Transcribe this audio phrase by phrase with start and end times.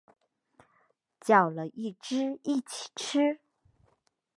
[1.19, 3.39] 叫了一只一起吃